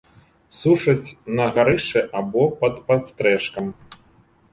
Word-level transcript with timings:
Сушаць 0.59 1.15
на 1.39 1.45
гарышчы 1.57 2.01
або 2.21 2.47
пад 2.63 2.81
падстрэшкам. 2.87 3.67